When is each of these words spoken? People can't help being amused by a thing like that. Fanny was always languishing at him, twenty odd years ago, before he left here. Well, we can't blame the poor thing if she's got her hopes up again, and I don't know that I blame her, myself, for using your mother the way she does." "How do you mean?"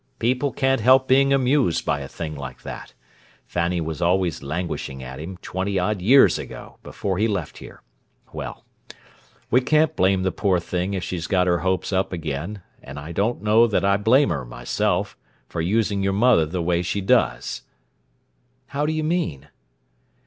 People 0.17 0.51
can't 0.51 0.81
help 0.81 1.07
being 1.07 1.31
amused 1.31 1.85
by 1.85 1.99
a 1.99 2.07
thing 2.07 2.33
like 2.35 2.63
that. 2.63 2.95
Fanny 3.45 3.79
was 3.79 4.01
always 4.01 4.41
languishing 4.41 5.03
at 5.03 5.19
him, 5.19 5.37
twenty 5.43 5.77
odd 5.77 6.01
years 6.01 6.39
ago, 6.39 6.79
before 6.81 7.19
he 7.19 7.27
left 7.27 7.59
here. 7.59 7.83
Well, 8.33 8.65
we 9.51 9.61
can't 9.61 9.95
blame 9.95 10.23
the 10.23 10.31
poor 10.31 10.59
thing 10.59 10.95
if 10.95 11.03
she's 11.03 11.27
got 11.27 11.45
her 11.45 11.59
hopes 11.59 11.93
up 11.93 12.11
again, 12.11 12.63
and 12.81 12.97
I 12.97 13.11
don't 13.11 13.43
know 13.43 13.67
that 13.67 13.85
I 13.85 13.95
blame 13.95 14.29
her, 14.31 14.43
myself, 14.43 15.15
for 15.47 15.61
using 15.61 16.01
your 16.01 16.13
mother 16.13 16.47
the 16.47 16.63
way 16.63 16.81
she 16.81 16.99
does." 16.99 17.61
"How 18.69 18.87
do 18.87 18.93
you 18.93 19.03
mean?" 19.03 19.49